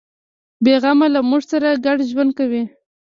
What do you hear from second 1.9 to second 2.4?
ژوند